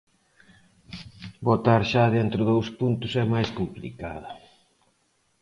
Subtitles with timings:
[1.47, 4.29] Votar xa dentro dous puntos é máis complicado.